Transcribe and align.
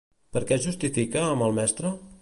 Per 0.37 0.41
què 0.51 0.55
es 0.57 0.63
justifica 0.69 1.23
amb 1.27 1.49
el 1.51 1.57
mestre? 1.61 1.95